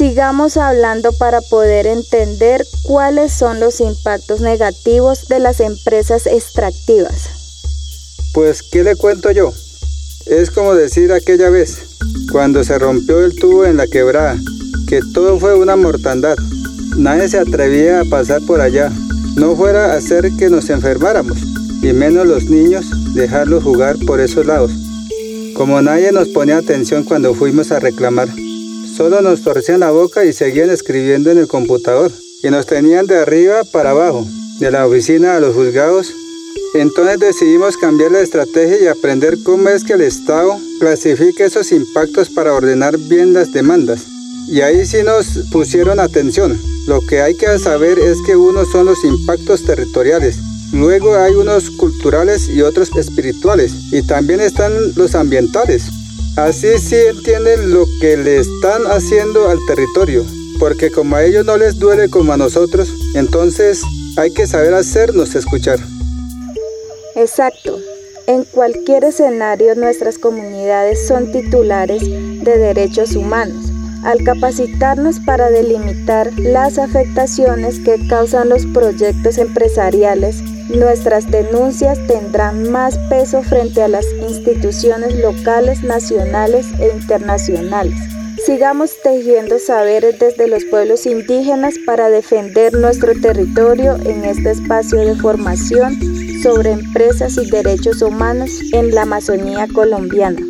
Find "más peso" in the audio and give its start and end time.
82.70-83.42